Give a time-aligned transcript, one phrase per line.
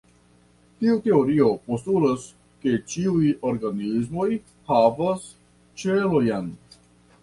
[0.79, 2.25] Tiu teorio postulas,
[2.65, 4.29] ke ĉiuj organismoj
[4.73, 5.33] havas
[5.85, 6.55] ĉelojn.